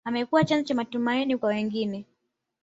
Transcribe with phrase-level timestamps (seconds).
[0.05, 2.05] amekuwa chanzo cha matumaini kwa wengine